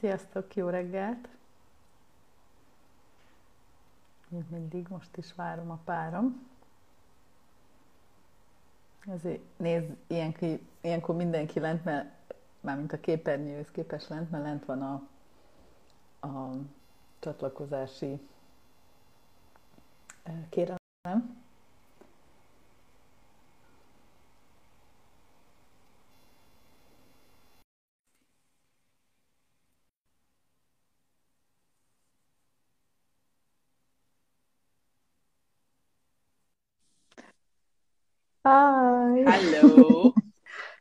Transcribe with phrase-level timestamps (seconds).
[0.00, 1.28] Sziasztok, jó reggelt!
[4.28, 6.46] Mint mindig, most is várom a párom.
[9.06, 12.08] Ezért nézd, ilyenkor, ilyenkor mindenki lent, mert
[12.60, 15.02] mármint a képernyőhöz képes lent, mert lent van a,
[16.26, 16.52] a
[17.18, 18.20] csatlakozási
[20.22, 20.79] eh, kérelem.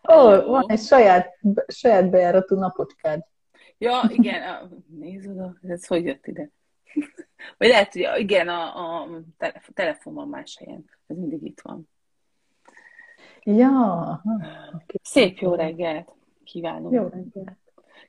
[0.10, 0.52] Hello!
[0.52, 3.26] van egy saját, saját bejáratú napocskád.
[3.78, 6.50] Ja, igen, nézd oda, ez hogy jött ide?
[7.58, 11.90] Vagy lehet, hogy igen, a, a tele- telefon van más helyen, ez mindig itt van.
[13.44, 14.24] Ja.
[15.02, 16.12] Szép jó reggelt
[16.44, 16.94] kívánunk!
[16.94, 17.58] Jó reggelt.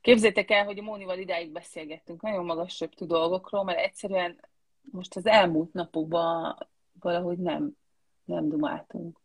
[0.00, 4.40] Képzeljétek el, hogy a Mónival idáig beszélgettünk nagyon magas söptű dolgokról, mert egyszerűen
[4.80, 6.56] most az elmúlt napokban
[7.00, 7.76] valahogy nem,
[8.24, 9.20] nem dumáltunk.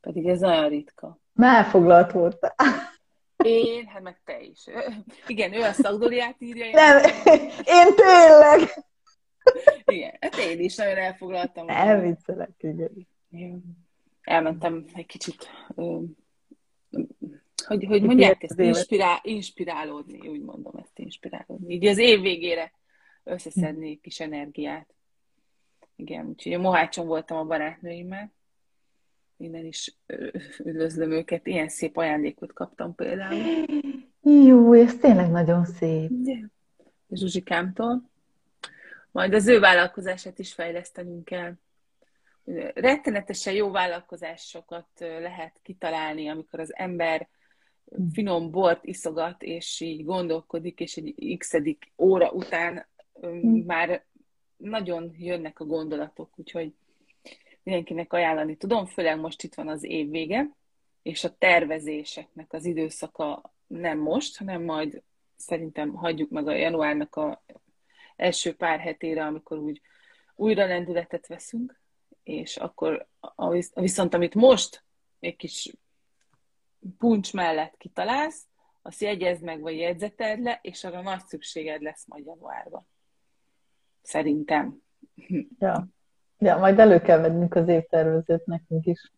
[0.00, 1.19] Pedig ez olyan ritka.
[1.32, 2.54] Már elfoglalt voltál.
[3.44, 4.64] Én, hát meg te is.
[5.26, 6.64] Igen, ő a szakdoliát írja.
[6.64, 7.02] én Nem,
[7.64, 8.84] én tényleg.
[9.84, 11.68] Igen, hát én is nagyon elfoglaltam.
[11.68, 13.06] Elviccelek, igen.
[13.30, 13.58] Jó.
[14.22, 15.50] Elmentem egy kicsit,
[17.66, 21.74] hogy, hogy mondják ezt, inspirál, inspirálódni, úgy mondom ezt, inspirálódni.
[21.74, 22.72] Így az év végére
[23.24, 24.94] összeszedni kis energiát.
[25.96, 28.32] Igen, úgyhogy a Mohácson voltam a barátnőimmel,
[29.40, 29.96] innen is
[30.58, 33.64] üdvözlöm őket, ilyen szép ajándékot kaptam például.
[34.22, 36.10] Jó, ez tényleg nagyon szép.
[37.10, 38.10] Zsuzsikámtól.
[39.10, 41.52] Majd az ő vállalkozását is fejlesztenünk kell.
[42.74, 47.28] Rettenetesen jó vállalkozásokat lehet kitalálni, amikor az ember
[48.12, 51.54] finom bort iszogat, és így gondolkodik, és egy x
[51.96, 52.86] óra után
[53.20, 53.34] ö,
[53.66, 54.04] már
[54.56, 56.74] nagyon jönnek a gondolatok, úgyhogy
[57.62, 60.50] mindenkinek ajánlani tudom, főleg most itt van az év vége,
[61.02, 65.02] és a tervezéseknek az időszaka nem most, hanem majd
[65.36, 67.42] szerintem hagyjuk meg a januárnak a
[68.16, 69.80] első pár hetére, amikor úgy
[70.34, 71.80] újra lendületet veszünk,
[72.22, 74.84] és akkor a, visz- viszont amit most
[75.20, 75.72] egy kis
[76.98, 78.46] puncs mellett kitalálsz,
[78.82, 82.86] azt jegyezd meg, vagy jegyzeted le, és arra nagy szükséged lesz majd januárban.
[84.02, 84.82] Szerintem.
[85.58, 85.88] Ja.
[86.40, 89.12] Ja, majd elő kell vennünk az évtervezőt nekünk is.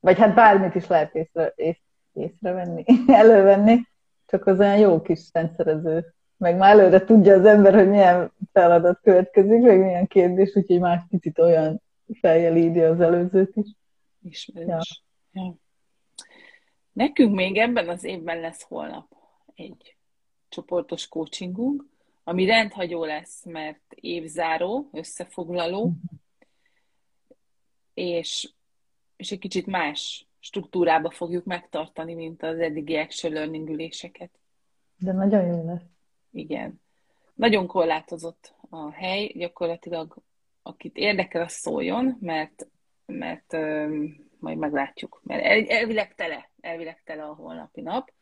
[0.00, 1.80] Vagy hát bármit is lehet észre, ész,
[2.12, 2.84] észrevenni,
[3.22, 3.88] elővenni,
[4.26, 6.14] csak az olyan jó kis rendszerező.
[6.36, 11.06] Meg már előre tudja az ember, hogy milyen feladat következik, meg milyen kérdés, úgyhogy már
[11.08, 11.82] picit olyan
[12.20, 13.66] fejjel írja az előzőt is.
[14.22, 15.02] Ismerős.
[15.32, 15.42] Ja.
[15.42, 15.54] Ja.
[16.92, 19.06] Nekünk még ebben az évben lesz holnap
[19.54, 19.96] egy
[20.48, 21.84] csoportos coachingunk,
[22.24, 25.92] ami rendhagyó lesz, mert évzáró, összefoglaló,
[27.94, 28.52] és,
[29.16, 34.30] és egy kicsit más struktúrába fogjuk megtartani, mint az eddigi action learning üléseket.
[34.96, 35.82] De nagyon jó lesz.
[36.30, 36.80] Igen.
[37.34, 40.16] Nagyon korlátozott a hely, gyakorlatilag
[40.62, 42.66] akit érdekel, az szóljon, mert,
[43.06, 45.20] mert öm, majd meglátjuk.
[45.24, 48.12] Mert el, elvileg tele, elvileg tele a holnapi nap.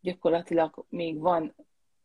[0.00, 1.54] Gyakorlatilag még van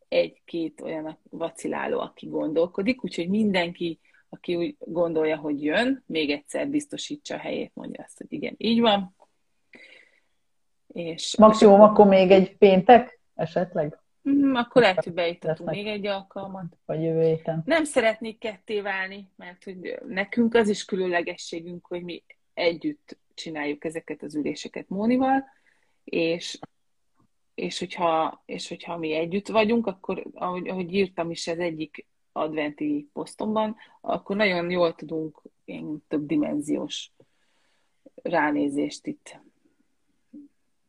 [0.08, 4.00] egy-két olyan vaciláló, aki gondolkodik, úgyhogy mindenki,
[4.32, 8.80] aki úgy gondolja, hogy jön, még egyszer biztosítsa a helyét, mondja azt, hogy igen, így
[8.80, 9.16] van.
[10.86, 15.74] És, Maximum és akkor még egy péntek esetleg, Mm, akkor lehet, hogy Lesznek.
[15.74, 16.76] még egy alkalmat.
[16.84, 17.62] vagy jövő héten.
[17.64, 22.22] Nem szeretnék ketté válni, mert hogy nekünk az is különlegességünk, hogy mi
[22.54, 25.44] együtt csináljuk ezeket az üléseket Mónival,
[26.04, 26.58] és,
[27.54, 33.08] és, hogyha, és hogyha mi együtt vagyunk, akkor ahogy, ahogy írtam is az egyik adventi
[33.12, 37.10] posztomban, akkor nagyon jól tudunk ilyen több dimenziós
[38.22, 39.40] ránézést itt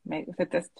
[0.01, 0.71] meg, tehát ezt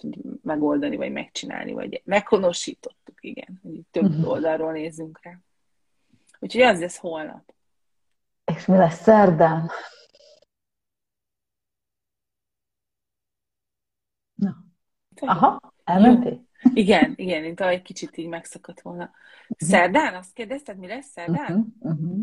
[0.42, 4.24] megoldani, vagy megcsinálni, vagy meghonosítottuk, igen, hogy több Mhm.
[4.26, 5.38] oldalról nézzünk rá.
[6.38, 7.54] Úgyhogy az lesz holnap.
[8.44, 9.70] És mi lesz szerdán?
[14.34, 14.56] Na.
[15.20, 16.43] Aha, elmentél?
[16.74, 19.10] Igen, igen, mint ahogy egy kicsit így megszakadt volna.
[19.56, 20.14] Szerdán?
[20.14, 21.74] Azt kérdezted, mi lesz szerdán?
[21.80, 22.18] Uh-huh, uh-huh.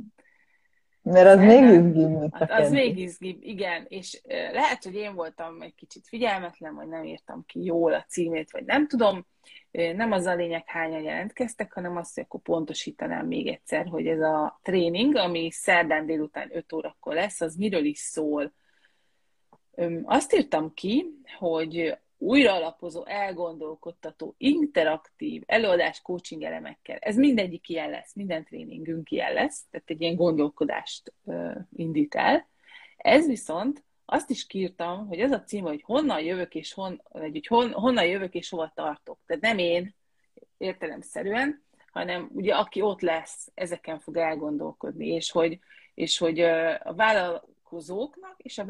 [1.04, 1.64] Mert az Szerdán?
[1.64, 2.76] még izgibb, mint az keddi.
[2.76, 4.22] még izgibb, igen, és
[4.52, 8.66] lehet, hogy én voltam egy kicsit figyelmetlen, vagy nem írtam ki jól a címét, vagy
[8.66, 9.26] nem tudom.
[9.72, 14.22] Nem az a lényeg, hányan jelentkeztek, hanem azt, hogy akkor pontosítanám még egyszer, hogy ez
[14.22, 18.54] a tréning, ami szerdán délután 5 órakor lesz, az miről is szól.
[20.04, 21.06] Azt írtam ki,
[21.38, 26.98] hogy újra alapozó, elgondolkodtató, interaktív előadás coaching elemekkel.
[26.98, 32.48] Ez mindegyik ilyen lesz, minden tréningünk ilyen lesz, tehát egy ilyen gondolkodást uh, indít el.
[32.98, 37.32] Ez viszont azt is kírtam, hogy ez a cím, hogy honnan jövök és, hon, vagy,
[37.32, 39.20] hogy hon, honnan jövök és hova tartok.
[39.26, 39.96] Tehát nem én
[40.58, 45.60] értelemszerűen, hanem ugye aki ott lesz, ezeken fog elgondolkodni, és hogy,
[45.94, 46.40] és hogy
[46.84, 48.66] a vállalkozóknak és a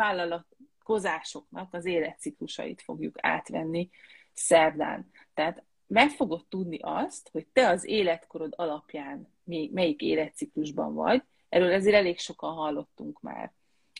[0.86, 3.90] vállalkozásoknak az életciklusait fogjuk átvenni
[4.34, 5.12] szerdán.
[5.34, 9.28] Tehát meg fogod tudni azt, hogy te az életkorod alapján
[9.72, 13.52] melyik életciklusban vagy, erről ezért elég sokan hallottunk már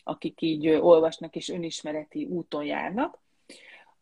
[0.04, 3.18] akik így olvasnak és önismereti úton járnak,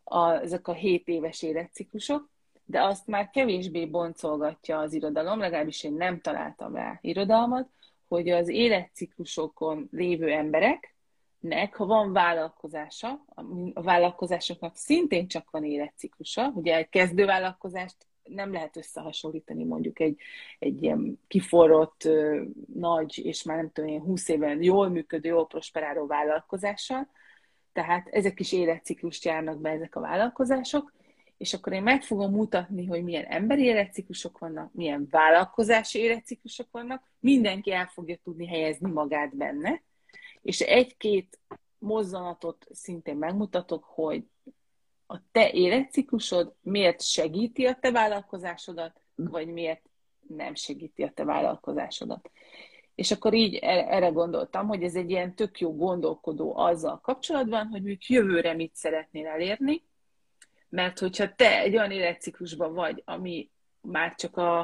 [0.03, 2.29] a, ezek a 7 éves életciklusok,
[2.65, 7.69] de azt már kevésbé boncolgatja az irodalom, legalábbis én nem találtam rá irodalmat,
[8.07, 10.31] hogy az életciklusokon lévő
[11.41, 13.25] embereknek, ha van vállalkozása,
[13.73, 20.17] a vállalkozásoknak szintén csak van életciklusa, ugye egy kezdővállalkozást nem lehet összehasonlítani mondjuk egy,
[20.59, 22.07] egy ilyen kiforrott,
[22.73, 27.07] nagy, és már nem tudom, ilyen 20 éven jól működő, jól prosperáló vállalkozással.
[27.73, 30.93] Tehát ezek is életciklust járnak be ezek a vállalkozások,
[31.37, 37.03] és akkor én meg fogom mutatni, hogy milyen emberi életciklusok vannak, milyen vállalkozási életciklusok vannak,
[37.19, 39.81] mindenki el fogja tudni helyezni magát benne,
[40.41, 41.39] és egy-két
[41.77, 44.23] mozzanatot szintén megmutatok, hogy
[45.07, 49.89] a te életciklusod miért segíti a te vállalkozásodat, vagy miért
[50.27, 52.31] nem segíti a te vállalkozásodat.
[52.95, 57.67] És akkor így e- erre gondoltam, hogy ez egy ilyen tök jó gondolkodó azzal kapcsolatban,
[57.67, 59.83] hogy mondjuk jövőre mit szeretnél elérni,
[60.69, 63.49] mert hogyha te egy olyan életciklusban vagy, ami
[63.81, 64.59] már csak a,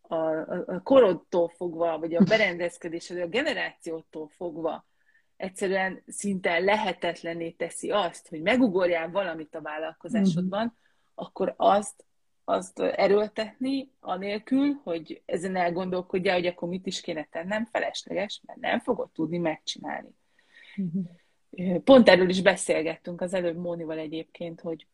[0.00, 4.86] a, a korodtól fogva, vagy a berendezkedés, vagy a generációtól fogva
[5.36, 10.74] egyszerűen szinte lehetetlené teszi azt, hogy megugorjál valamit a vállalkozásodban, mm-hmm.
[11.14, 12.04] akkor azt,
[12.44, 18.80] azt erőltetni, anélkül, hogy ezen elgondolkodjál, hogy akkor mit is kéne tennem, felesleges, mert nem
[18.80, 20.08] fogod tudni megcsinálni.
[20.80, 21.76] Mm-hmm.
[21.84, 24.86] Pont erről is beszélgettünk az előbb Mónival egyébként, hogy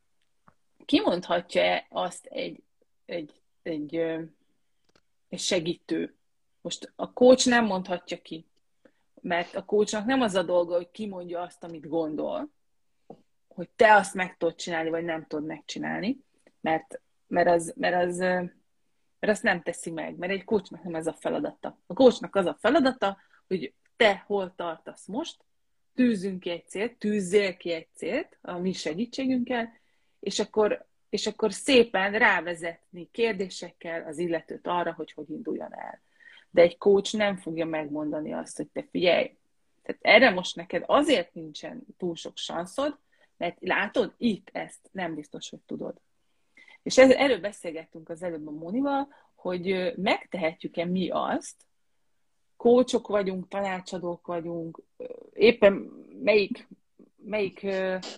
[0.85, 2.63] kimondhatja-e azt egy,
[3.05, 3.97] egy, egy,
[5.29, 6.15] egy segítő.
[6.61, 8.47] Most a coach nem mondhatja ki,
[9.23, 12.51] mert a coachnak nem az a dolga, hogy kimondja azt, amit gondol,
[13.49, 16.25] hogy te azt meg tudod csinálni, vagy nem tudod megcsinálni,
[16.61, 18.53] mert, mert, az, mert, az, mert
[19.21, 21.79] azt nem teszi meg, mert egy coachnak nem ez a feladata.
[21.87, 25.45] A coachnak az a feladata, hogy te hol tartasz most,
[25.95, 29.73] tűzünk ki egy célt, tűzzél ki egy célt a mi segítségünkkel,
[30.21, 36.03] és akkor, és akkor szépen rávezetni kérdésekkel az illetőt arra, hogy hogy induljon el
[36.53, 39.37] de egy coach nem fogja megmondani azt, hogy te figyelj,
[39.83, 42.99] tehát erre most neked azért nincsen túl sok sanszod,
[43.37, 46.01] mert látod, itt ezt nem biztos, hogy tudod.
[46.83, 51.67] És ez, erről beszélgettünk az előbb a Monival, hogy megtehetjük-e mi azt,
[52.57, 54.83] kócsok vagyunk, tanácsadók vagyunk,
[55.33, 55.73] éppen
[56.23, 56.69] melyik,
[57.17, 57.67] melyik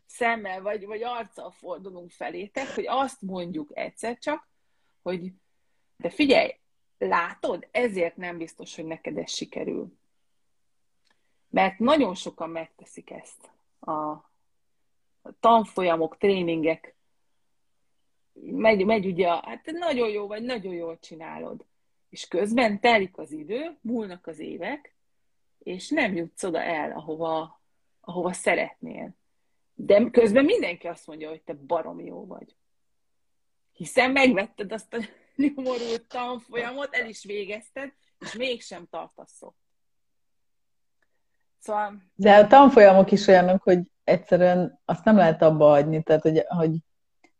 [0.06, 4.48] szemmel vagy, vagy arccal fordulunk felétek, hogy azt mondjuk egyszer csak,
[5.02, 5.32] hogy
[5.96, 6.50] de figyelj,
[6.98, 7.68] Látod?
[7.70, 9.92] Ezért nem biztos, hogy neked ez sikerül.
[11.48, 13.50] Mert nagyon sokan megteszik ezt.
[13.80, 14.30] A,
[15.40, 16.94] tanfolyamok, tréningek,
[18.32, 21.64] megy, megy ugye, hát nagyon jó vagy, nagyon jól csinálod.
[22.08, 24.94] És közben telik az idő, múlnak az évek,
[25.58, 27.60] és nem jutsz oda el, ahova,
[28.00, 29.14] ahova szeretnél.
[29.74, 32.54] De közben mindenki azt mondja, hogy te barom jó vagy.
[33.72, 34.98] Hiszen megvetted azt a
[35.54, 39.56] nyomorult tanfolyamot, el is végezted, és mégsem tartasz ott.
[41.58, 42.02] Szóval...
[42.14, 46.70] De a tanfolyamok is olyanok, hogy egyszerűen azt nem lehet abba hagyni, tehát hogy, hogy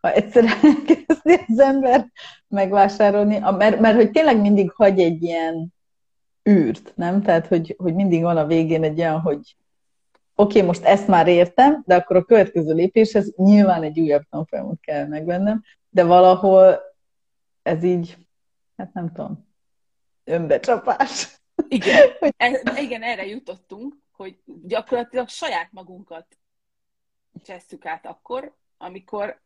[0.00, 2.10] ha egyszerűen kezdi az ember
[2.48, 5.74] megvásárolni, mert, mert hogy tényleg mindig hagy egy ilyen
[6.50, 7.22] űrt, nem?
[7.22, 9.56] Tehát, hogy, hogy mindig van a végén egy olyan, hogy
[10.34, 14.80] oké, okay, most ezt már értem, de akkor a következő lépéshez nyilván egy újabb tanfolyamot
[14.80, 16.80] kell megvennem, de valahol
[17.64, 18.16] ez így,
[18.76, 19.48] hát nem tudom,
[20.24, 21.40] önbecsapás.
[21.68, 26.38] Igen, ez, igen, erre jutottunk, hogy gyakorlatilag saját magunkat
[27.42, 29.40] csesztük át akkor, amikor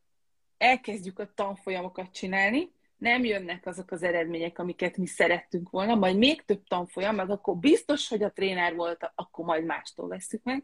[0.57, 6.45] elkezdjük a tanfolyamokat csinálni, nem jönnek azok az eredmények, amiket mi szerettünk volna, majd még
[6.45, 10.63] több tanfolyam, meg akkor biztos, hogy a tréner volt, akkor majd mástól veszük meg.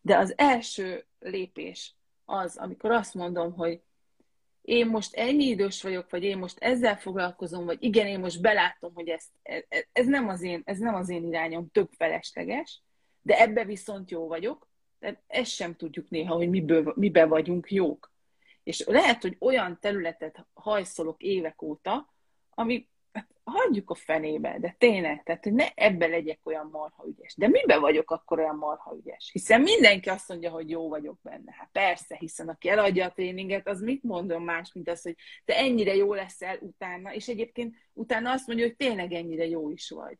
[0.00, 3.82] De az első lépés az, amikor azt mondom, hogy
[4.66, 8.94] én most ennyi idős vagyok, vagy én most ezzel foglalkozom, vagy igen, én most belátom,
[8.94, 12.82] hogy ezt, ez, ez, nem az én, ez nem az én irányom, több felesleges,
[13.22, 14.68] de ebbe viszont jó vagyok,
[14.98, 18.12] tehát ezt sem tudjuk néha, hogy miből, mibe vagyunk jók.
[18.62, 22.14] És lehet, hogy olyan területet hajszolok évek óta,
[22.50, 22.88] ami
[23.44, 27.34] hagyjuk a fenébe, de tényleg, tehát hogy ne ebbe legyek olyan marha ügyes.
[27.36, 29.30] De miben vagyok akkor olyan marha ügyes?
[29.32, 31.54] Hiszen mindenki azt mondja, hogy jó vagyok benne.
[31.58, 35.56] Hát persze, hiszen aki eladja a tréninget, az mit mondom más, mint az, hogy te
[35.56, 40.18] ennyire jó leszel utána, és egyébként utána azt mondja, hogy tényleg ennyire jó is vagy.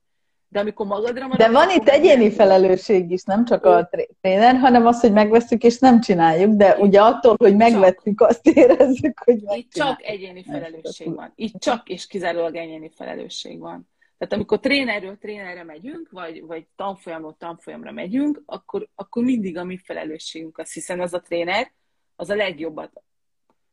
[0.48, 4.86] De amikor magadra marad, De van itt egyéni felelősség is, nem csak a tréner, hanem
[4.86, 9.72] az, hogy megveszük és nem csináljuk, de ugye attól, hogy megvettük, azt érezzük, hogy Itt
[9.72, 11.32] csak egyéni felelősség van.
[11.34, 13.88] Itt csak és kizárólag egyéni felelősség van.
[14.18, 19.76] Tehát amikor trénerről trénerre megyünk, vagy, vagy tanfolyamról tanfolyamra megyünk, akkor, akkor mindig a mi
[19.76, 21.72] felelősségünk az, hiszen az a tréner,
[22.16, 23.02] az a legjobbat.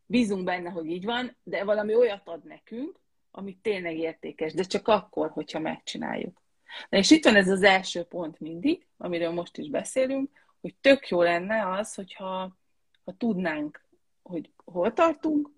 [0.06, 3.00] Bízunk benne, hogy így van, de valami olyat ad nekünk,
[3.32, 6.43] ami tényleg értékes, de csak akkor, hogyha megcsináljuk.
[6.89, 10.30] Na és itt van ez az első pont mindig, amiről most is beszélünk,
[10.62, 12.58] hogy tök jó lenne az, hogyha
[13.06, 13.86] ha tudnánk,
[14.22, 15.51] hogy hol tartunk,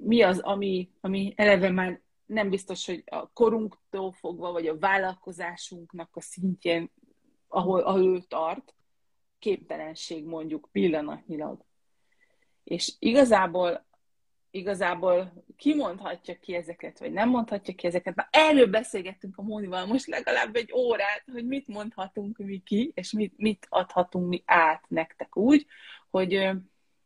[0.00, 6.16] mi az, ami, ami eleve már nem biztos, hogy a korunktól fogva, vagy a vállalkozásunknak
[6.16, 6.90] a szintjén,
[7.48, 8.74] ahol, ahol ő tart,
[9.38, 11.64] képtelenség mondjuk pillanatnyilag.
[12.64, 13.86] És igazából
[14.54, 18.14] igazából kimondhatja ki ezeket, vagy nem mondhatja ki ezeket.
[18.14, 23.12] Na, erről beszélgettünk a Mónival most legalább egy órát, hogy mit mondhatunk mi ki, és
[23.12, 25.66] mit, mit adhatunk mi át nektek úgy,
[26.10, 26.50] hogy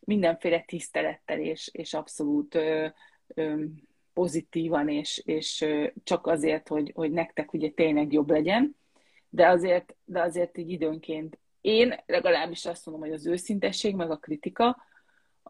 [0.00, 2.87] mindenféle tisztelettel és, és abszolút ö,
[3.26, 3.64] ö,
[4.12, 5.64] pozitívan, és, és
[6.05, 8.76] csak azért, hogy, hogy nektek ugye tényleg jobb legyen,
[9.28, 14.17] de azért, de azért így időnként én legalábbis azt mondom, hogy az őszintesség, meg a
[14.17, 14.76] kritika,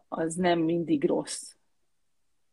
[0.07, 1.57] az nem mindig rossz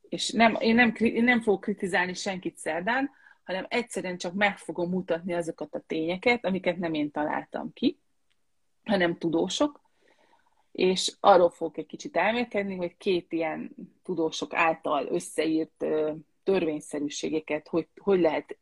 [0.08, 3.10] és nem, én, nem, én nem fogok kritizálni senkit szerdán,
[3.44, 7.98] hanem egyszerűen csak meg fogom mutatni azokat a tényeket, amiket nem én találtam ki,
[8.84, 9.80] hanem tudósok,
[10.72, 15.84] és arról fogok egy kicsit elmélkedni, hogy két ilyen tudósok által összeírt
[16.42, 18.58] törvényszerűségeket, hogy, hogy lehet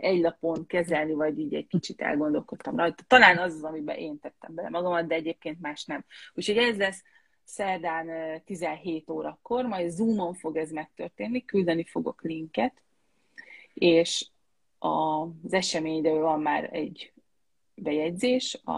[0.00, 3.02] egy lapon kezelni, vagy így egy kicsit elgondolkodtam rajta.
[3.06, 6.04] Talán az az, amiben én tettem bele magamat, de egyébként más nem.
[6.34, 7.02] Úgyhogy ez lesz
[7.46, 8.10] szerdán
[8.44, 12.82] 17 órakor, majd Zoomon fog ez megtörténni, küldeni fogok linket,
[13.74, 14.26] és
[14.78, 17.12] az eseményről van már egy
[17.74, 18.72] bejegyzés a,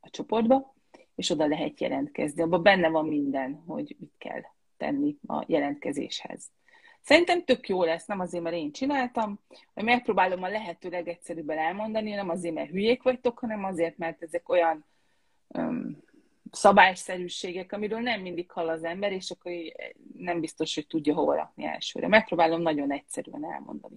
[0.00, 0.74] a csoportba,
[1.14, 2.42] és oda lehet jelentkezni.
[2.42, 4.42] Abban benne van minden, hogy mit kell
[4.76, 6.50] tenni a jelentkezéshez.
[7.02, 9.38] Szerintem tök jó lesz, nem azért, mert én csináltam,
[9.74, 14.48] hogy megpróbálom a lehető legegyszerűbben elmondani, nem azért, mert hülyék vagytok, hanem azért, mert ezek
[14.48, 14.84] olyan
[15.48, 16.02] um,
[16.54, 19.52] szabályszerűségek, amiről nem mindig hall az ember, és akkor
[20.18, 22.08] nem biztos, hogy tudja hova rakni elsőre.
[22.08, 23.96] Megpróbálom nagyon egyszerűen elmondani.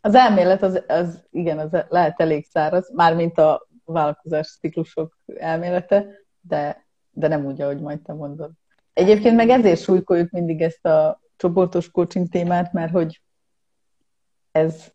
[0.00, 6.06] Az elmélet az, az igen, az lehet elég száraz, mármint a vállalkozás ciklusok elmélete,
[6.40, 8.50] de, de nem úgy, ahogy majd te mondod.
[8.92, 13.22] Egyébként meg ezért súlykoljuk mindig ezt a csoportos coaching témát, mert hogy
[14.52, 14.94] ez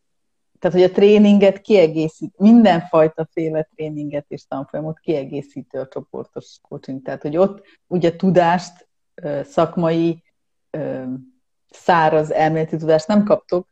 [0.61, 7.01] tehát, hogy a tréninget kiegészít, mindenfajta féle tréninget és tanfolyamot kiegészítő a csoportos coaching.
[7.01, 8.87] Tehát, hogy ott ugye tudást,
[9.43, 10.23] szakmai,
[11.69, 13.67] száraz elméleti tudást nem kaptok,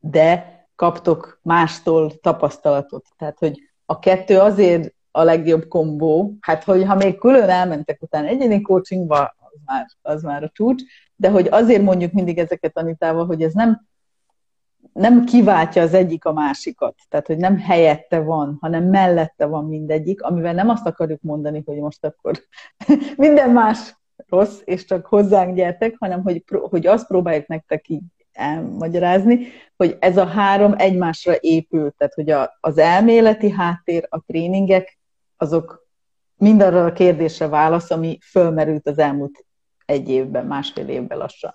[0.00, 3.06] de kaptok mástól tapasztalatot.
[3.18, 8.26] Tehát, hogy a kettő azért a legjobb kombó, hát hogy ha még külön elmentek utána
[8.26, 10.82] egyéni coachingba, az már, az már a csúcs,
[11.16, 13.86] de hogy azért mondjuk mindig ezeket Anitával, hogy ez nem
[14.92, 16.94] nem kiváltja az egyik a másikat.
[17.08, 21.76] Tehát, hogy nem helyette van, hanem mellette van mindegyik, amivel nem azt akarjuk mondani, hogy
[21.76, 22.42] most akkor
[23.16, 23.96] minden más
[24.28, 28.02] rossz, és csak hozzánk gyertek, hanem hogy, hogy azt próbáljuk nektek így
[28.32, 34.98] elmagyarázni, hogy ez a három egymásra épül, tehát hogy a, az elméleti háttér, a tréningek,
[35.36, 35.86] azok
[36.36, 39.44] mindarra a kérdésre válasz, ami fölmerült az elmúlt
[39.86, 41.54] egy évben, másfél évben lassan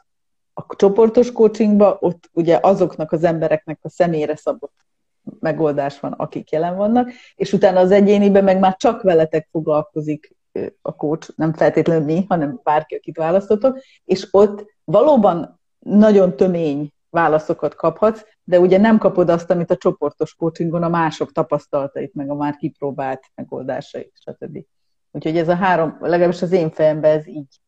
[0.68, 4.74] a csoportos coachingba, ott ugye azoknak az embereknek a személyre szabott
[5.39, 10.36] megoldás van, akik jelen vannak, és utána az egyéniben meg már csak veletek foglalkozik
[10.82, 17.75] a coach, nem feltétlenül mi, hanem bárki, akit választotok, és ott valóban nagyon tömény válaszokat
[17.75, 22.36] kaphatsz, de ugye nem kapod azt, amit a csoportos coachingon a mások tapasztalatait, meg a
[22.36, 24.65] már kipróbált megoldásait, stb.
[25.12, 27.60] Úgyhogy ez a három, legalábbis az én fejemben ez így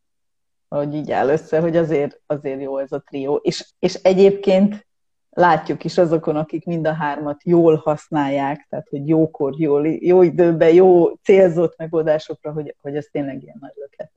[0.77, 3.35] hogy így áll össze, hogy azért, azért jó ez a trió.
[3.35, 4.87] És, és egyébként
[5.29, 10.73] látjuk is azokon, akik mind a hármat jól használják, tehát hogy jókor, jól, jó időben,
[10.73, 14.11] jó célzott megoldásokra, hogy, hogy ez tényleg ilyen nagy löket.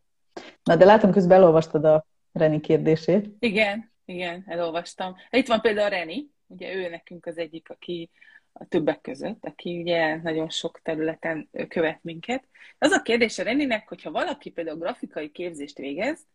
[0.62, 3.30] Na, de látom, közben elolvastad a Reni kérdését.
[3.38, 5.14] Igen, igen, elolvastam.
[5.30, 8.10] Itt van például Reni, ugye ő nekünk az egyik, aki
[8.52, 12.44] a többek között, aki ugye nagyon sok területen követ minket.
[12.78, 16.26] Az a kérdés a Reninek, hogyha valaki például grafikai képzést végez,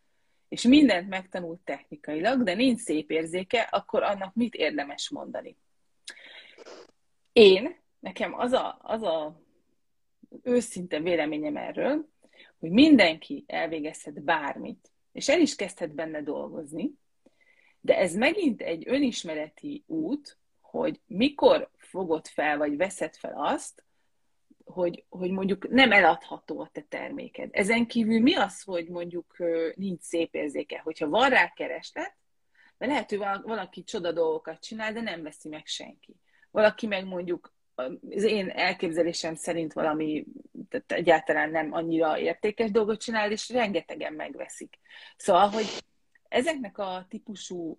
[0.52, 5.56] és mindent megtanult technikailag, de nincs szép érzéke, akkor annak mit érdemes mondani?
[7.32, 9.40] Én, nekem az a, az a
[10.42, 12.08] őszinte véleményem erről,
[12.58, 16.90] hogy mindenki elvégezhet bármit, és el is kezdhet benne dolgozni,
[17.80, 23.84] de ez megint egy önismereti út, hogy mikor fogod fel, vagy veszed fel azt,
[24.72, 27.48] hogy, hogy mondjuk nem eladható a te terméked.
[27.52, 29.36] Ezen kívül mi az, hogy mondjuk
[29.74, 30.80] nincs szép érzéke?
[30.84, 32.16] Hogyha van rá kereslet,
[32.78, 36.16] de lehet, hogy valaki csoda dolgokat csinál, de nem veszi meg senki.
[36.50, 40.26] Valaki meg mondjuk az én elképzelésem szerint valami
[40.68, 44.78] tehát egyáltalán nem annyira értékes dolgot csinál, és rengetegen megveszik.
[45.16, 45.66] Szóval, hogy
[46.28, 47.76] ezeknek a típusú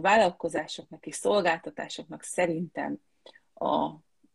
[0.00, 2.96] vállalkozásoknak és szolgáltatásoknak szerintem
[3.54, 3.90] a,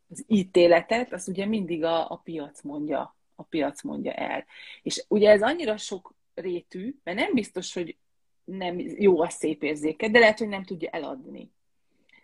[0.10, 4.46] az ítéletet, az ugye mindig a, a piac mondja, a piac mondja el.
[4.82, 7.98] És ugye ez annyira sok rétű, mert nem biztos, hogy
[8.44, 11.52] nem jó a szép érzéke, de lehet, hogy nem tudja eladni.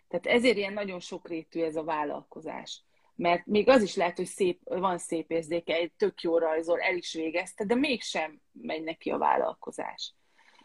[0.08, 2.84] Tehát ezért ilyen nagyon sokrétű ez a vállalkozás.
[3.14, 6.96] Mert még az is lehet, hogy szép, van szép érzéke, egy tök jó rajzol, el
[6.96, 10.14] is végezte, de mégsem megy neki a vállalkozás.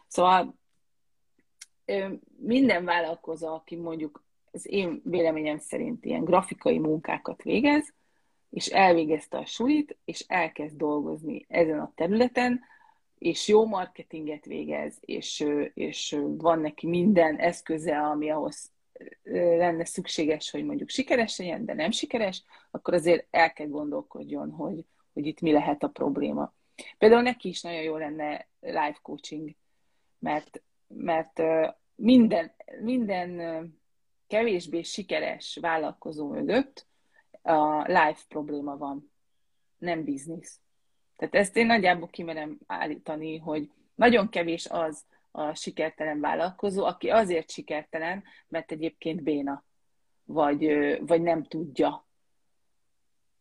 [0.06, 0.58] Szóval
[2.36, 7.94] minden vállalkozó, aki mondjuk az én véleményem szerint ilyen grafikai munkákat végez,
[8.50, 12.60] és elvégezte a sulit, és elkezd dolgozni ezen a területen,
[13.18, 18.70] és jó marketinget végez, és, és van neki minden eszköze, ami ahhoz
[19.32, 24.84] lenne szükséges, hogy mondjuk sikeres legyen, de nem sikeres, akkor azért el kell gondolkodjon, hogy,
[25.12, 26.54] hogy itt mi lehet a probléma.
[26.98, 29.50] Például neki is nagyon jó lenne live coaching,
[30.18, 31.42] mert, mert
[31.94, 33.40] minden, minden
[34.32, 36.86] kevésbé sikeres vállalkozó mögött
[37.42, 39.12] a live probléma van,
[39.78, 40.60] nem biznisz.
[41.16, 47.50] Tehát ezt én nagyjából kimerem állítani, hogy nagyon kevés az, a sikertelen vállalkozó, aki azért
[47.50, 49.64] sikertelen, mert egyébként béna,
[50.24, 50.66] vagy,
[51.06, 52.06] vagy nem tudja.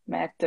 [0.03, 0.45] Mert,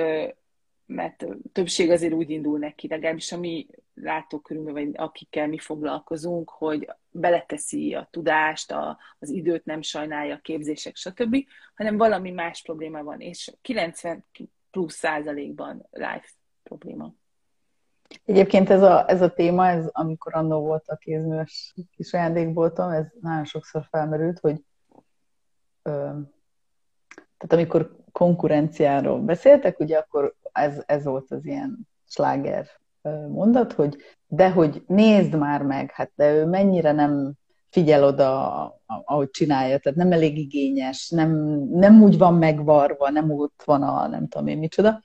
[0.86, 6.88] mert többség azért úgy indul neki, legalábbis a mi látókörünkben, vagy akikkel mi foglalkozunk, hogy
[7.16, 11.36] beleteszi a tudást, a, az időt nem sajnálja, a képzések, stb.,
[11.74, 14.24] hanem valami más probléma van, és 90
[14.70, 16.28] plusz százalékban life
[16.62, 17.14] probléma.
[18.24, 23.06] Egyébként ez a, ez a téma, ez amikor annó volt a kézműves kis ajándékboltom, ez
[23.20, 24.64] nagyon sokszor felmerült, hogy
[25.82, 25.90] ö,
[27.36, 32.66] tehát amikor konkurenciáról beszéltek, ugye akkor ez, ez volt az ilyen sláger
[33.28, 37.32] mondat, hogy de hogy nézd már meg, hát de ő mennyire nem
[37.70, 41.30] figyel oda, ahogy csinálja, tehát nem elég igényes, nem,
[41.70, 45.02] nem úgy van megvarva, nem ott van a nem tudom én micsoda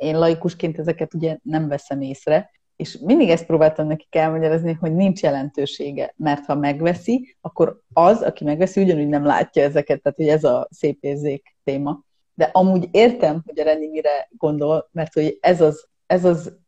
[0.00, 5.22] én laikusként ezeket ugye nem veszem észre, és mindig ezt próbáltam nekik elmagyarázni, hogy nincs
[5.22, 10.44] jelentősége, mert ha megveszi, akkor az, aki megveszi, ugyanúgy nem látja ezeket, tehát hogy ez
[10.44, 12.04] a szép érzék téma.
[12.34, 16.58] De amúgy értem, hogy a Reni mire gondol, mert hogy ez az, ez az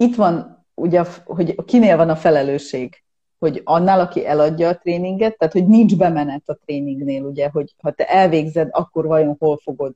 [0.00, 3.02] itt van, ugye, hogy kinél van a felelősség,
[3.38, 7.90] hogy annál, aki eladja a tréninget, tehát hogy nincs bemenet a tréningnél, ugye, hogy ha
[7.90, 9.94] te elvégzed, akkor vajon hol fogod,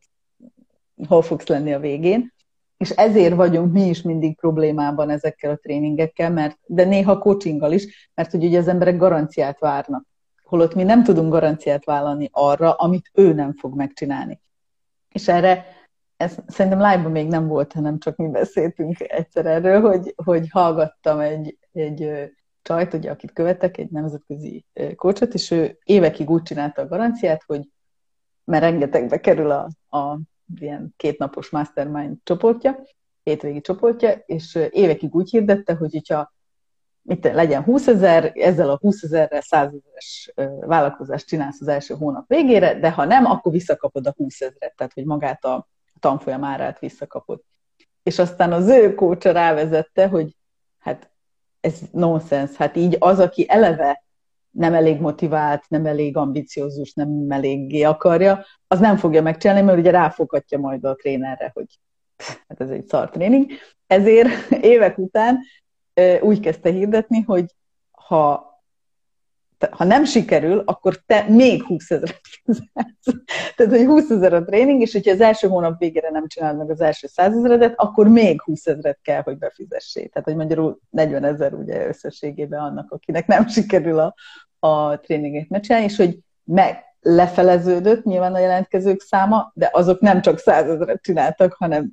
[1.09, 2.33] hol fogsz lenni a végén,
[2.77, 8.11] és ezért vagyunk mi is mindig problémában ezekkel a tréningekkel, mert, de néha coachinggal is,
[8.15, 10.07] mert hogy ugye az emberek garanciát várnak.
[10.43, 14.41] Holott mi nem tudunk garanciát vállalni arra, amit ő nem fog megcsinálni.
[15.12, 15.65] És erre,
[16.22, 21.20] ez szerintem live még nem volt, hanem csak mi beszéltünk egyszer erről, hogy, hogy hallgattam
[21.20, 22.30] egy, egy
[22.62, 24.64] csajt, ugye, akit követek, egy nemzetközi
[24.96, 27.68] coachot, és ő évekig úgy csinálta a garanciát, hogy
[28.44, 30.18] mert rengetegbe kerül a, a
[30.61, 32.82] ilyen kétnapos mastermind csoportja,
[33.22, 36.32] hétvégi csoportja, és évekig úgy hirdette, hogy hogyha
[37.02, 42.28] mit legyen 20 ezer, ezzel a 20 ezerrel 100 ezeres vállalkozást csinálsz az első hónap
[42.28, 45.68] végére, de ha nem, akkor visszakapod a 20 ezeret, tehát hogy magát a
[46.03, 47.41] tanfolyam árát visszakapod.
[48.03, 50.37] És aztán az ő kócsa rávezette, hogy
[50.79, 51.11] hát
[51.61, 54.05] ez nonsens, hát így az, aki eleve
[54.51, 59.91] nem elég motivált, nem elég ambiciózus, nem eléggé akarja, az nem fogja megcsinálni, mert ugye
[59.91, 61.67] ráfoghatja majd a trénerre, hogy
[62.49, 63.51] hát ez egy szar tréning.
[63.87, 65.38] Ezért évek után
[66.21, 67.55] úgy kezdte hirdetni, hogy
[67.91, 68.52] ha
[69.70, 73.22] ha nem sikerül, akkor te még 20 ezeret fizetsz.
[73.57, 76.70] Tehát, hogy 20 ezer a tréning, és hogyha az első hónap végére nem csinálod meg
[76.70, 80.09] az első 100 ezeredet, akkor még 20 ezeret kell, hogy befizessél.
[80.09, 84.14] Tehát, hogy magyarul 40 ezer ugye összességében annak, akinek nem sikerül a,
[84.59, 90.38] a tréninget megcsinálni, és hogy meg, lefeleződött nyilván a jelentkezők száma, de azok nem csak
[90.38, 91.90] százezret csináltak, hanem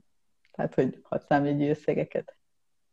[0.51, 2.38] tehát, hogy hat számjegyű összegeket.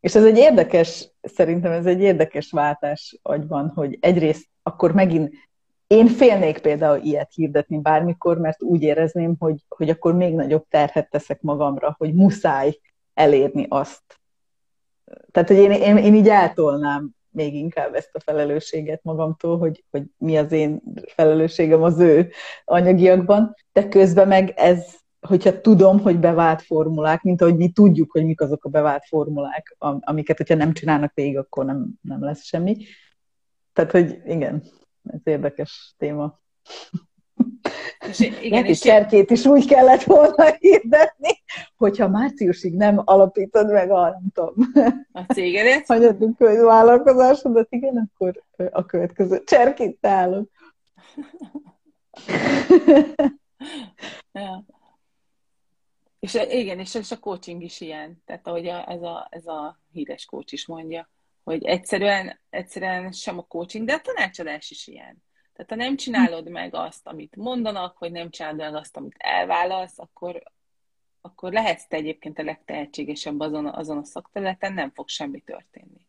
[0.01, 5.35] És ez egy érdekes, szerintem ez egy érdekes váltás agyban, hogy egyrészt akkor megint
[5.87, 11.11] én félnék például ilyet hirdetni bármikor, mert úgy érezném, hogy, hogy akkor még nagyobb terhet
[11.11, 12.79] teszek magamra, hogy muszáj
[13.15, 14.21] elérni azt.
[15.31, 20.03] Tehát, hogy én, én, én így eltolnám még inkább ezt a felelősséget magamtól, hogy, hogy
[20.19, 22.31] mi az én felelősségem az ő
[22.65, 24.95] anyagiakban, de közben meg ez,
[25.27, 29.77] hogyha tudom, hogy bevált formulák, mint ahogy mi tudjuk, hogy mik azok a bevált formulák,
[30.01, 32.77] amiket, hogyha nem csinálnak végig, akkor nem, nem lesz semmi.
[33.73, 34.63] Tehát, hogy igen,
[35.03, 36.41] ez érdekes téma.
[38.09, 41.29] És igen, és cserkét is úgy kellett volna hirdetni,
[41.77, 44.55] hogyha márciusig nem alapítod meg a, nem tudom,
[45.13, 50.51] a cégedet, hanyadunk vállalkozásodat, igen, akkor a következő cserkét állok.
[54.33, 54.65] ja.
[56.27, 58.23] És igen, és, és a coaching is ilyen.
[58.25, 61.11] Tehát ahogy a, ez, a, ez a híres coach is mondja,
[61.45, 65.23] hogy egyszerűen, egyszerűen sem a coaching, de a tanácsadás is ilyen.
[65.53, 69.99] Tehát ha nem csinálod meg azt, amit mondanak, vagy nem csinálod meg azt, amit elválasz,
[69.99, 70.43] akkor,
[71.21, 76.06] akkor lehetsz te egyébként a legtehetségesebb azon, azon a szakterületen, nem fog semmi történni.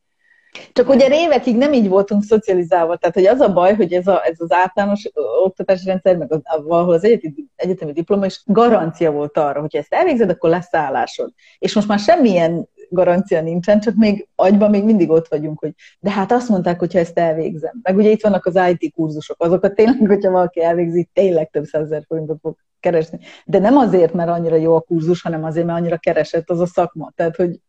[0.73, 4.25] Csak ugye évekig nem így voltunk szocializálva, tehát hogy az a baj, hogy ez, a,
[4.25, 5.10] ez az általános
[5.43, 9.93] oktatási rendszer, meg az, valahol az egyetemi, egyetemi diploma is garancia volt arra, hogy ezt
[9.93, 11.31] elvégzed, akkor lesz állásod.
[11.60, 16.12] És most már semmilyen garancia nincsen, csak még agyban még mindig ott vagyunk, hogy de
[16.12, 17.79] hát azt mondták, hogyha ezt elvégzem.
[17.81, 22.03] Meg ugye itt vannak az IT kurzusok, azokat tényleg, hogyha valaki elvégzi, tényleg több százezer
[22.07, 23.19] forintot fog keresni.
[23.45, 26.65] De nem azért, mert annyira jó a kurzus, hanem azért, mert annyira keresett az a
[26.65, 27.12] szakma.
[27.15, 27.60] Tehát, hogy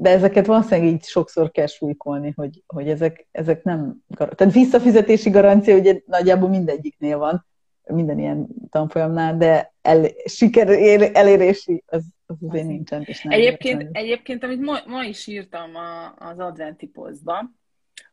[0.00, 4.04] de ezeket valószínűleg így sokszor kell súlykolni, hogy, hogy ezek, ezek nem...
[4.16, 7.46] Tehát visszafizetési garancia ugye nagyjából mindegyiknél van,
[7.84, 10.68] minden ilyen tanfolyamnál, de el, siker
[11.12, 13.02] elérési az, az azért nincsen.
[13.02, 17.50] És nem egyébként, egyébként, amit ma, ma is írtam a, az adventi posztba,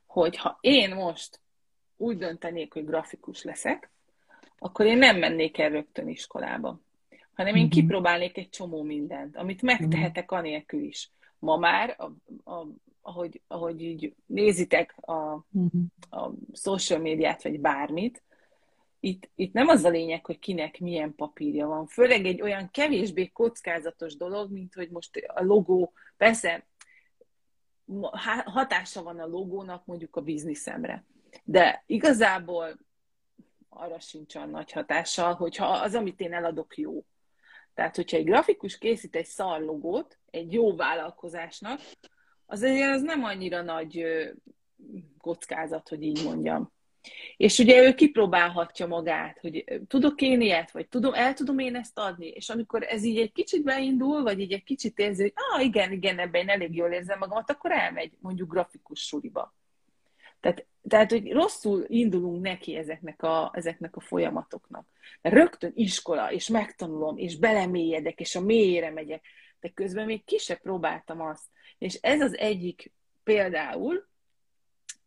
[0.06, 1.40] hogy ha én most
[1.98, 3.92] úgy döntenék, hogy grafikus leszek,
[4.60, 6.80] akkor én nem mennék el rögtön iskolába,
[7.34, 7.82] hanem én uh-huh.
[7.82, 11.12] kipróbálnék egy csomó mindent, amit megtehetek anélkül is.
[11.40, 12.06] Ma már, a,
[12.52, 12.68] a,
[13.02, 15.82] ahogy, ahogy így nézitek a, uh-huh.
[16.10, 18.24] a social médiát, vagy bármit,
[19.00, 21.88] itt, itt nem az a lényeg, hogy kinek milyen papírja van.
[21.88, 26.68] Főleg egy olyan kevésbé kockázatos dolog, mint hogy most a logó, persze
[28.46, 31.06] hatása van a logónak mondjuk a bizniszemre.
[31.44, 32.78] De igazából
[33.70, 37.04] arra sincs olyan nagy hatással, hogyha az, amit én eladok, jó.
[37.78, 41.80] Tehát, hogyha egy grafikus készít egy szar logót egy jó vállalkozásnak,
[42.46, 44.06] az azért az nem annyira nagy
[45.18, 46.72] kockázat, hogy így mondjam.
[47.38, 51.98] És ugye ő kipróbálhatja magát, hogy tudok én ilyet, vagy tudom, el tudom én ezt
[52.00, 55.66] adni, és amikor ez így egy kicsit beindul, vagy így egy kicsit érzi, hogy ah,
[55.66, 59.56] igen, igen, ebben én elég jól érzem magamat, akkor elmegy mondjuk grafikus suliba.
[60.40, 64.88] Tehát, tehát, hogy rosszul indulunk neki ezeknek a, ezeknek a folyamatoknak.
[65.22, 69.26] Mert rögtön iskola, és megtanulom, és belemélyedek, és a mélyére megyek,
[69.60, 71.46] de közben még ki se próbáltam azt.
[71.78, 72.92] És ez az egyik
[73.24, 74.08] például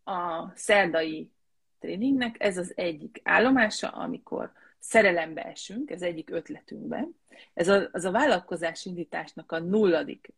[0.04, 1.30] a szerdai
[1.78, 7.16] tréningnek ez az egyik állomása, amikor szerelembe esünk, ez egyik ötletünkben.
[7.54, 10.32] Ez a, az a vállalkozás indításnak a nulladik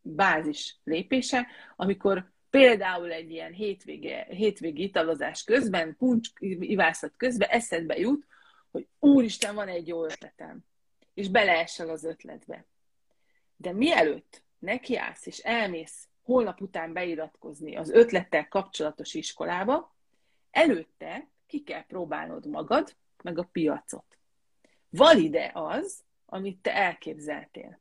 [0.00, 8.26] bázis lépése, amikor például egy ilyen hétvége, hétvégi italozás közben, puncs ivászat közben eszedbe jut,
[8.70, 10.58] hogy úristen, van egy jó ötletem,
[11.14, 12.64] és beleesel az ötletbe.
[13.56, 19.94] De mielőtt nekiállsz és elmész holnap után beiratkozni az ötlettel kapcsolatos iskolába,
[20.50, 24.18] előtte ki kell próbálnod magad, meg a piacot.
[24.88, 27.80] Valide az, amit te elképzeltél.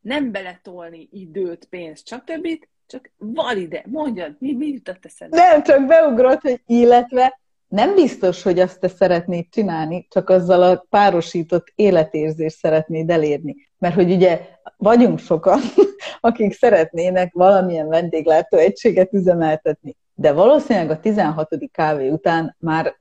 [0.00, 5.36] Nem beletolni időt, pénzt, stb., csak valide, mondjad, mi, mi jutott eszedbe?
[5.36, 10.86] Nem, csak beugrott, hogy illetve nem biztos, hogy azt te szeretnéd csinálni, csak azzal a
[10.88, 13.56] párosított életérzést szeretnéd elérni.
[13.78, 14.40] Mert hogy ugye
[14.76, 15.60] vagyunk sokan,
[16.20, 21.48] akik szeretnének valamilyen vendéglátó egységet üzemeltetni de valószínűleg a 16.
[21.72, 22.94] kávé után már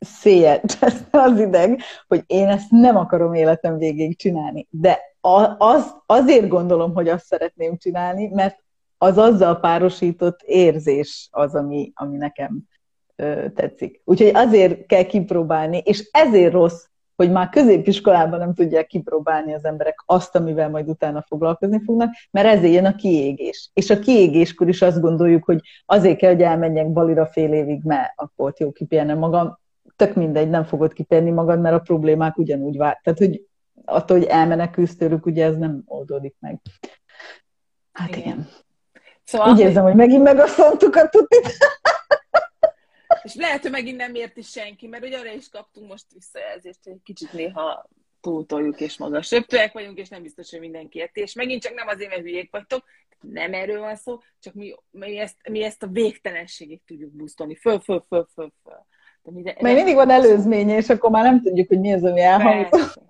[0.00, 0.60] széjjel
[1.10, 4.66] az ideg, hogy én ezt nem akarom életem végéig csinálni.
[4.70, 5.00] De
[5.58, 8.58] az, azért gondolom, hogy azt szeretném csinálni, mert
[9.02, 12.58] az azzal párosított érzés az, ami, ami nekem
[13.16, 14.00] ö, tetszik.
[14.04, 16.84] Úgyhogy azért kell kipróbálni, és ezért rossz
[17.16, 22.46] hogy már középiskolában nem tudják kipróbálni az emberek azt, amivel majd utána foglalkozni fognak, mert
[22.46, 23.70] ezért jön a kiégés.
[23.72, 28.12] És a kiégéskor is azt gondoljuk, hogy azért kell, hogy elmenjek balira fél évig, mert
[28.16, 29.58] akkor jó kipihenem magam.
[29.96, 33.00] tök mindegy, nem fogod kipérni magad, mert a problémák ugyanúgy vár.
[33.02, 33.46] Tehát, hogy
[33.84, 36.60] attól, hogy elmenekülsz tőlük, ugye ez nem oldódik meg.
[37.92, 38.22] Hát igen.
[38.22, 38.48] igen.
[39.32, 41.46] Szóval, Úgy érzem, hogy megint megosztottuk a tutit.
[43.22, 46.96] És lehet, hogy megint nem érti senki, mert ugye arra is kaptunk most visszajelzést, hogy
[47.04, 47.88] kicsit néha
[48.20, 51.20] túltoljuk és magasöptőek vagyunk, és nem biztos, hogy mindenki érti.
[51.20, 52.84] És megint csak nem azért, mert hülyék vagytok,
[53.20, 57.54] nem erről van szó, csak mi, mi, ezt, mi ezt a végtelenségig tudjuk busztolni.
[57.54, 58.86] Föl, föl, föl, föl, föl.
[59.22, 62.94] De, Mert mindig van előzménye, és akkor már nem tudjuk, hogy mi az, ami elhangzott.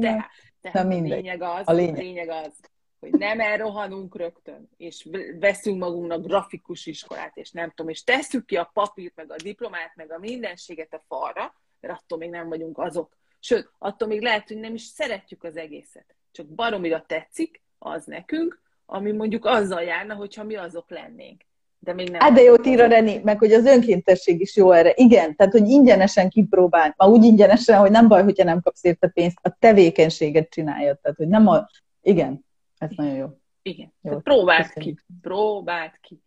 [0.00, 0.26] De,
[0.60, 2.02] tehát a lényeg az, a lényeg.
[2.02, 2.52] lényeg az,
[3.00, 5.08] hogy nem elrohanunk rögtön, és
[5.40, 9.92] veszünk magunknak grafikus iskolát, és nem tudom, és tesszük ki a papírt, meg a diplomát,
[9.94, 13.16] meg a mindenséget a falra, mert attól még nem vagyunk azok.
[13.38, 16.14] Sőt, attól még lehet, hogy nem is szeretjük az egészet.
[16.30, 21.42] Csak baromira tetszik az nekünk, ami mondjuk azzal járna, hogyha mi azok lennénk.
[21.78, 22.20] De még nem.
[22.20, 24.92] Hát de jó, Tira Reni, meg hogy az önkéntesség is jó erre.
[24.96, 29.08] Igen, tehát hogy ingyenesen kipróbál, ma úgy ingyenesen, hogy nem baj, hogyha nem kapsz érte
[29.08, 30.98] pénzt, a tevékenységet csináljad.
[30.98, 31.68] Tehát, hogy nem a...
[32.02, 32.44] Igen,
[32.80, 33.26] ez nagyon jó.
[33.62, 33.92] Igen.
[34.02, 34.18] Jó.
[34.18, 34.98] Próbáld ki.
[35.20, 36.22] Próbáld ki.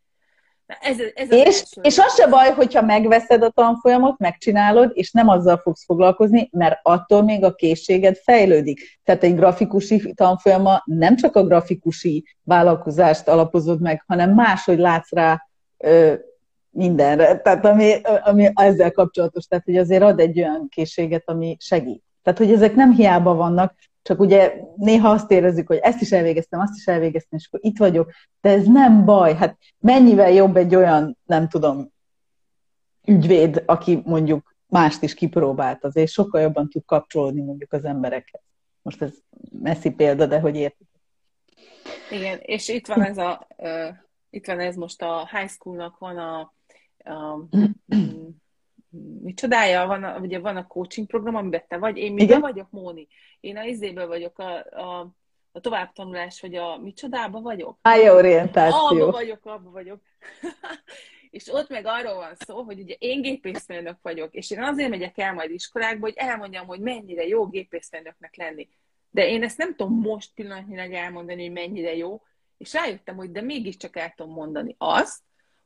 [0.66, 5.58] Ez, ez és, és az se baj, hogyha megveszed a tanfolyamot, megcsinálod, és nem azzal
[5.58, 9.00] fogsz foglalkozni, mert attól még a készséged fejlődik.
[9.04, 15.48] Tehát egy grafikusi tanfolyama nem csak a grafikusi vállalkozást alapozod meg, hanem máshogy látsz rá
[15.78, 16.14] ö,
[16.70, 22.04] mindenre, tehát ami, ami ezzel kapcsolatos, tehát hogy azért ad egy olyan készséget, ami segít.
[22.24, 26.60] Tehát, hogy ezek nem hiába vannak, csak ugye néha azt érezzük, hogy ezt is elvégeztem,
[26.60, 29.36] azt is elvégeztem, és akkor itt vagyok, de ez nem baj.
[29.36, 31.92] Hát mennyivel jobb egy olyan, nem tudom,
[33.06, 38.42] ügyvéd, aki mondjuk mást is kipróbált, azért sokkal jobban tud kapcsolódni mondjuk az emberekhez.
[38.82, 39.12] Most ez
[39.62, 40.88] messzi példa, de hogy érted.
[42.12, 43.90] Igen, és itt van ez a, uh,
[44.30, 46.40] itt van ez most a high schoolnak van a,
[46.98, 47.48] a
[49.22, 52.72] mi csodája, van a, ugye van a coaching program, amiben te vagy, én még vagyok,
[52.72, 53.08] Móni.
[53.40, 55.14] Én a izéből vagyok, a, a,
[55.52, 57.78] a továbbtanulás, vagy a mi csodába vagyok.
[57.82, 59.02] Pályaorientáció.
[59.02, 60.02] Abba vagyok, abba vagyok.
[61.34, 65.18] és ott meg arról van szó, hogy ugye én gépészmérnök vagyok, és én azért megyek
[65.18, 68.70] el majd iskolákba, hogy elmondjam, hogy mennyire jó gépészmérnöknek lenni.
[69.10, 72.22] De én ezt nem tudom most pillanatnyilag elmondani, hogy mennyire jó,
[72.58, 75.20] és rájöttem, hogy de mégiscsak el tudom mondani azt,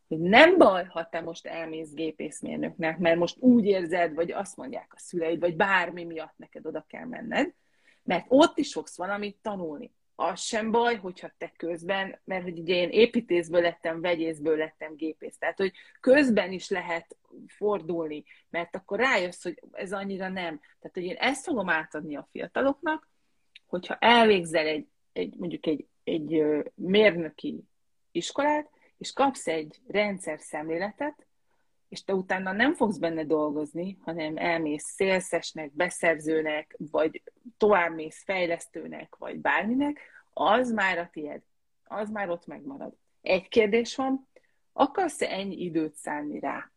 [0.08, 4.92] hogy nem baj, ha te most elmész gépészmérnöknek, mert most úgy érzed, vagy azt mondják
[4.96, 7.54] a szüleid, vagy bármi miatt neked oda kell menned,
[8.04, 9.92] mert ott is fogsz valamit tanulni.
[10.16, 15.38] Az sem baj, hogyha te közben, mert hogy ugye én építészből lettem, vegyészből lettem gépész,
[15.38, 17.18] tehát hogy közben is lehet
[17.48, 20.60] fordulni, mert akkor rájössz, hogy ez annyira nem.
[20.60, 23.10] Tehát, hogy én ezt fogom átadni a fiataloknak,
[23.66, 26.44] hogyha elvégzel egy, egy mondjuk egy, egy
[26.76, 27.64] mérnöki
[28.12, 31.28] iskolát, és kapsz egy rendszer szemléletet,
[31.90, 37.24] és te utána nem fogsz benne dolgozni, hanem elmész szélszesnek, beszerzőnek, vagy
[37.58, 40.00] továbbmész fejlesztőnek, vagy bárminek,
[40.34, 41.42] az már a tied.
[41.84, 42.94] Az már ott megmarad.
[43.22, 44.28] Egy kérdés van,
[44.74, 46.72] akarsz-e ennyi időt szánni rá?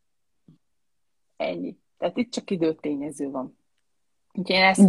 [1.37, 1.79] Ennyi.
[1.99, 3.60] Tehát itt csak időtényező van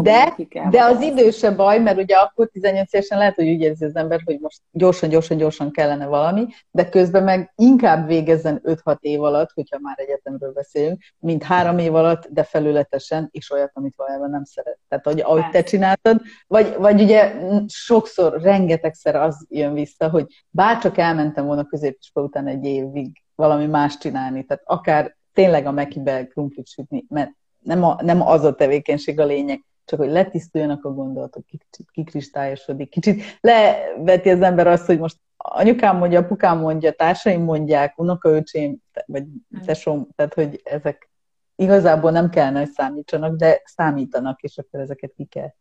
[0.02, 0.36] de,
[0.70, 3.96] de az idő se baj, mert ugye akkor 18 évesen lehet, hogy úgy érzi az
[3.96, 9.24] ember, hogy most gyorsan, gyorsan, gyorsan kellene valami, de közben meg inkább végezzen 5-6 év
[9.24, 14.30] alatt, hogyha már egyetemről beszélünk, mint három év alatt, de felületesen, és olyat, amit valójában
[14.30, 14.80] nem szeret.
[14.88, 17.34] Tehát, hogy ahogy te csináltad, vagy, vagy ugye
[17.68, 23.98] sokszor, rengetegszer az jön vissza, hogy bárcsak elmentem volna középiskola után egy évig valami más
[23.98, 27.32] csinálni, tehát akár tényleg a Mekibe krumplit sütni, mert
[27.64, 32.90] nem, a, nem az a tevékenység a lényeg, csak hogy letisztuljanak a gondolatok, kicsit kikristályosodik,
[32.90, 39.26] kicsit leveti az ember azt, hogy most anyukám mondja, apukám mondja, társaim mondják, unokaöcsém, vagy
[39.66, 41.10] tesóm, tehát hogy ezek
[41.56, 45.54] igazából nem kellene, hogy számítsanak, de számítanak, és akkor ezeket ki kell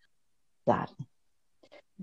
[0.64, 1.08] zárni.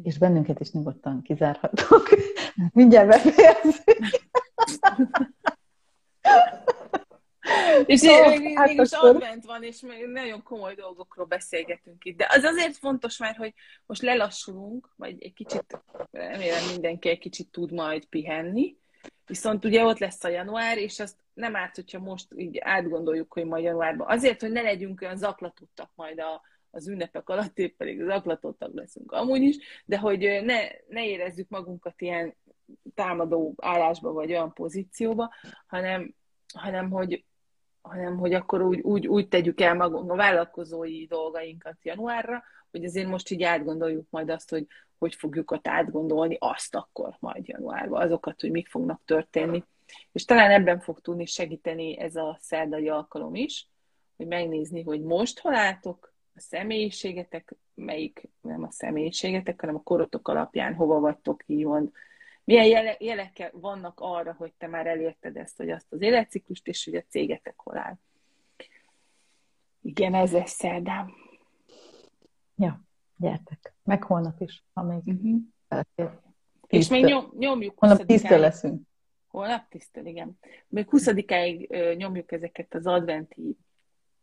[0.03, 2.10] És bennünket is nyugodtan kizárhatok.
[2.73, 3.83] Mindjárt befejezzük.
[7.86, 9.10] És oh, még, hát mégis akkor...
[9.10, 12.17] advent van, és még nagyon komoly dolgokról beszélgetünk itt.
[12.17, 13.53] De az azért fontos már, hogy
[13.86, 15.79] most lelassulunk, vagy egy kicsit,
[16.12, 18.77] remélem mindenki egy kicsit tud majd pihenni,
[19.25, 23.45] viszont ugye ott lesz a január, és azt nem árt, hogyha most így átgondoljuk, hogy
[23.45, 24.07] majd januárban.
[24.10, 29.12] Azért, hogy ne legyünk olyan zaklatottak majd a, az ünnepek alatt, épp pedig zaklatottak leszünk
[29.12, 32.36] amúgy is, de hogy ne, ne érezzük magunkat ilyen
[32.95, 35.33] támadó állásba, vagy olyan pozícióba,
[35.67, 36.15] hanem,
[36.53, 37.23] hanem hogy
[37.88, 43.08] hanem hogy akkor úgy, úgy, úgy tegyük el magunk a vállalkozói dolgainkat januárra, hogy azért
[43.08, 48.41] most így átgondoljuk majd azt, hogy hogy fogjuk ott átgondolni azt akkor majd januárban, azokat,
[48.41, 49.63] hogy mik fognak történni.
[50.12, 53.69] És talán ebben fog tudni segíteni ez a szerdai alkalom is,
[54.15, 60.28] hogy megnézni, hogy most hol álltok, a személyiségetek, melyik, nem a személyiségetek, hanem a korotok
[60.28, 61.91] alapján hova vagytok hívond,
[62.47, 66.86] milyen jele, jelek vannak arra, hogy te már elérted ezt, vagy azt az életciklust, és
[66.86, 67.97] hogy a cégetek hol áll.
[69.81, 71.13] Igen, ez lesz szerdám.
[72.55, 72.81] Ja,
[73.17, 73.73] gyertek.
[73.83, 76.12] Meg holnap is, ha még uh-huh.
[76.67, 77.79] És még nyom, nyomjuk.
[77.79, 78.88] Holnap tíztől leszünk.
[79.27, 80.39] Holnap tisztel, igen.
[80.67, 83.57] Még 20-áig nyomjuk ezeket az adventi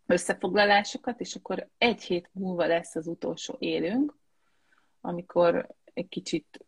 [0.07, 4.17] összefoglalásokat, és akkor egy hét múlva lesz az utolsó élünk,
[5.01, 6.65] amikor egy kicsit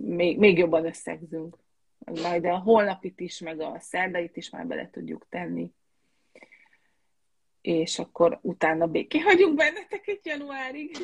[0.00, 1.56] még, még jobban összegzünk.
[1.98, 5.72] Majd a holnapit is, meg a szerdait is már bele tudjuk tenni.
[7.60, 10.96] És akkor utána béké hagyunk benneteket januárig.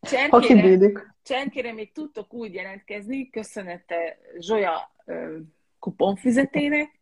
[0.00, 4.94] Cserkére, cserkére még tudtok úgy jelentkezni, köszönete Zsolya
[5.78, 7.00] kuponfizetének,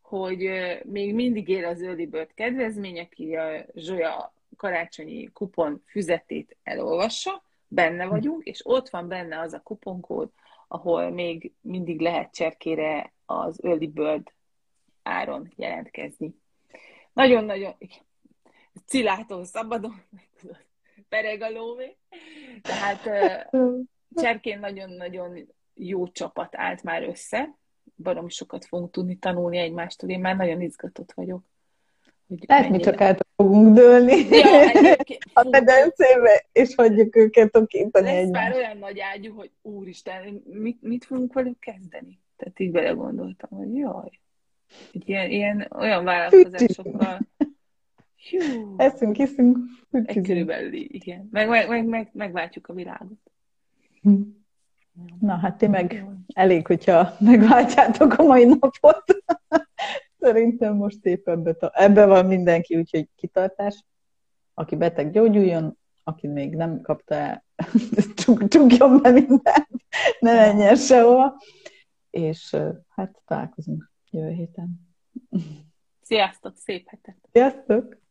[0.00, 0.50] hogy
[0.82, 8.06] még mindig él az Early Bird kedvezmény, aki a Zsolya karácsonyi kupon füzetét elolvassa, benne
[8.06, 10.30] vagyunk, és ott van benne az a kuponkód,
[10.68, 14.32] ahol még mindig lehet cserkére az Early Bird
[15.02, 16.34] áron jelentkezni.
[17.12, 17.74] Nagyon-nagyon,
[18.86, 20.02] Cilától szabadon,
[21.08, 21.96] pereg a lóvé.
[22.62, 23.08] Tehát
[24.14, 27.56] cserkén nagyon-nagyon jó csapat állt már össze,
[27.96, 30.10] barom sokat fogunk tudni tanulni egymástól.
[30.10, 31.44] Én már nagyon izgatott vagyok.
[32.38, 34.70] Hogy Lehet, mi csak át fogunk dőlni ja,
[35.42, 37.54] a medencébe, és hagyjuk őket
[37.92, 38.32] Lesz egymást.
[38.32, 42.18] már olyan nagy ágyú, hogy úristen, mit, mit fogunk velük kezdeni?
[42.36, 44.20] Tehát így belegondoltam, hogy jaj,
[44.92, 47.18] egy ilyen, ilyen olyan vállalkozásokkal
[48.30, 48.74] Hú.
[48.76, 49.58] Eszünk, iszünk,
[50.22, 51.28] Körülbelül igen.
[51.30, 53.30] Meg, meg, meg, meg, megváltjuk a világot.
[54.02, 54.20] Hm.
[55.20, 59.04] Na, hát ti meg elég, hogyha megváltjátok a mai napot.
[60.24, 63.84] Szerintem most épp ebbe, ebbe van mindenki, úgyhogy kitartás.
[64.54, 67.44] Aki beteg, gyógyuljon, aki még nem kapta el,
[68.48, 69.68] csukjon be mindent,
[70.20, 71.40] ne menjen sehova.
[72.10, 72.56] És
[72.88, 74.96] hát találkozunk jövő héten.
[76.02, 77.16] Sziasztok, szép hetet!
[77.32, 78.03] Sziasztok!